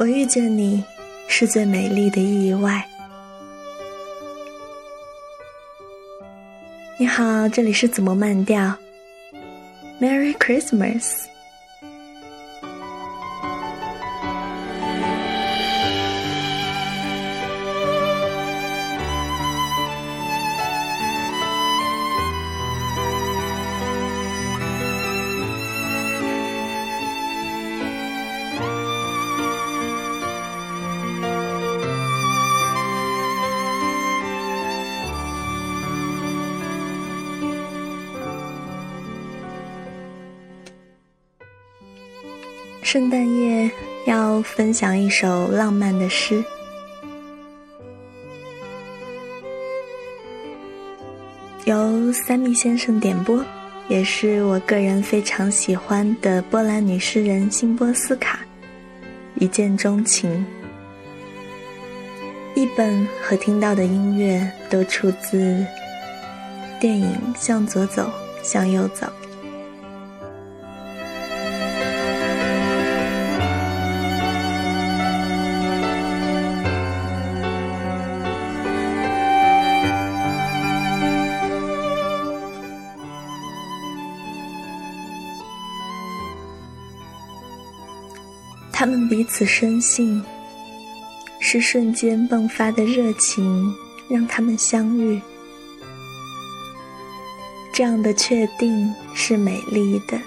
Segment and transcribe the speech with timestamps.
[0.00, 0.82] 我遇见你
[1.28, 2.82] 是最美丽的意外。
[6.96, 8.74] 你好，这里是怎么慢调
[10.00, 11.26] ？Merry Christmas。
[42.92, 43.70] 圣诞夜
[44.04, 46.42] 要分享一首浪漫的诗，
[51.66, 53.44] 由三米先生点播，
[53.86, 58.40] 也是我个人非常喜欢的波兰女诗人辛波斯卡，
[59.36, 60.44] 一见钟情。
[62.56, 65.64] 一本和听到的音乐都出自
[66.80, 67.06] 电影
[67.40, 68.10] 《向左走，
[68.42, 69.06] 向右走》。
[88.80, 90.24] 他们彼此深信，
[91.38, 93.74] 是瞬间迸发的热情
[94.08, 95.20] 让他们相遇。
[97.74, 100.18] 这样的确定是美丽的，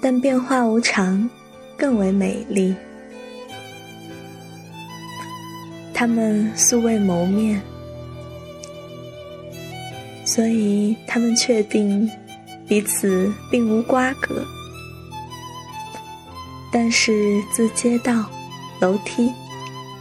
[0.00, 1.28] 但变化无常
[1.76, 2.74] 更为美丽。
[5.92, 7.60] 他们素未谋面，
[10.24, 12.10] 所以他们确定
[12.66, 14.42] 彼此并无瓜葛。
[16.70, 18.24] 但是自街道、
[18.80, 19.32] 楼梯、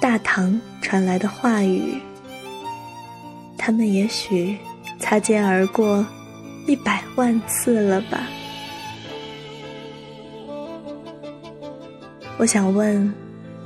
[0.00, 2.00] 大堂传来的话语，
[3.58, 4.56] 他们也许
[5.00, 6.06] 擦肩而过
[6.66, 8.28] 一百万次了吧？
[12.38, 13.12] 我想问，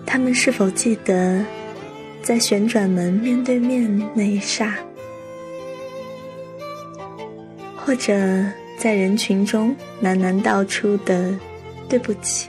[0.06, 1.44] 他们是否记得
[2.22, 4.74] 在旋转门面对面那一刹，
[7.76, 8.12] 或者
[8.78, 11.38] 在人群中喃喃道出的
[11.88, 12.48] “对不起”？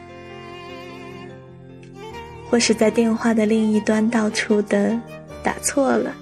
[2.50, 5.00] 或是在电话的另一端道出的
[5.44, 6.14] 打错了，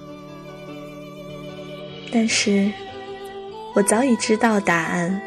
[2.12, 2.70] 但是
[3.74, 5.20] 我早已知道答案。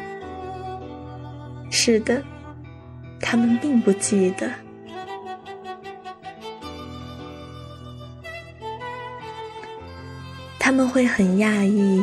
[1.70, 2.22] 是的，
[3.20, 4.50] 他们并不记得。
[10.58, 12.02] 他们会很讶异，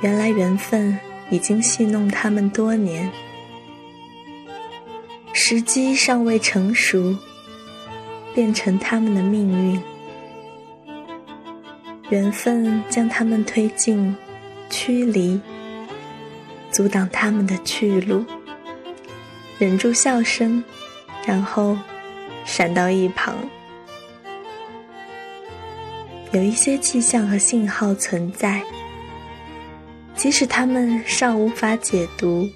[0.00, 0.98] 原来缘分
[1.30, 3.10] 已经戏弄他们多年，
[5.32, 7.16] 时机尚未成熟。
[8.36, 9.82] 变成他们的命运，
[12.10, 14.14] 缘分将他们推进、
[14.68, 15.40] 驱离，
[16.70, 18.22] 阻挡他们的去路。
[19.58, 20.62] 忍住笑声，
[21.26, 21.78] 然后
[22.44, 23.34] 闪到一旁。
[26.32, 28.62] 有一些迹象和信号存在，
[30.14, 32.46] 即使他们尚无法解读，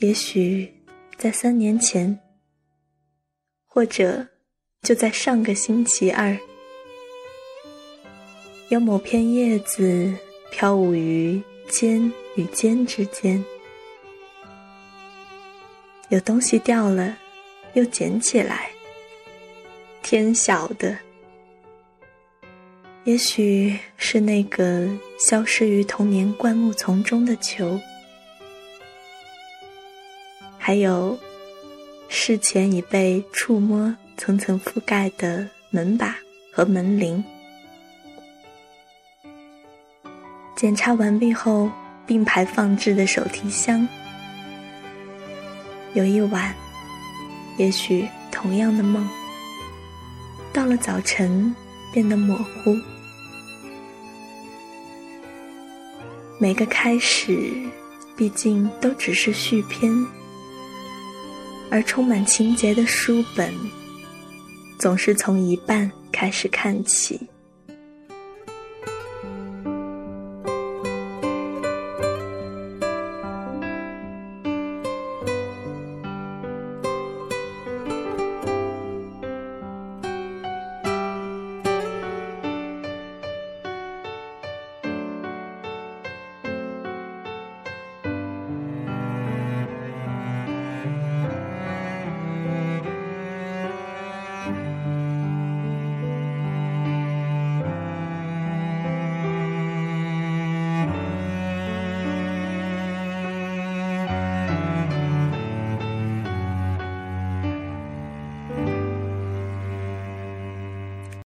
[0.00, 0.70] 也许。
[1.22, 2.18] 在三年前，
[3.68, 4.26] 或者
[4.82, 6.36] 就在上个星期二，
[8.70, 10.12] 有某片叶子
[10.50, 13.40] 飘舞于尖与尖之间，
[16.08, 17.16] 有东西掉了，
[17.74, 18.68] 又捡起来。
[20.02, 20.98] 天晓得，
[23.04, 24.88] 也许是那个
[25.20, 27.80] 消失于童年灌木丛中的球。
[30.64, 31.18] 还有，
[32.08, 36.16] 事前已被触摸层层覆盖的门把
[36.52, 37.22] 和门铃。
[40.54, 41.68] 检查完毕后
[42.06, 43.86] 并排放置的手提箱。
[45.94, 46.54] 有一晚，
[47.56, 49.04] 也许同样的梦，
[50.52, 51.52] 到了早晨
[51.92, 52.76] 变得模糊。
[56.38, 57.52] 每个开始，
[58.16, 59.92] 毕竟都只是续篇。
[61.72, 63.50] 而充满情节的书本，
[64.78, 67.18] 总是从一半开始看起。